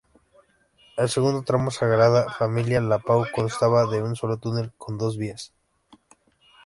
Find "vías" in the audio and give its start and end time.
5.15-5.53